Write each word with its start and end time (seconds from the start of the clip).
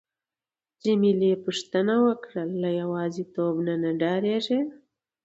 جميله 0.83 1.31
پوښتنه 1.45 1.95
وکړه: 2.05 2.43
ته 2.49 2.53
له 2.61 2.69
یوازیتوب 2.81 3.53
نه 3.83 3.91
ډاریږې؟ 4.01 4.61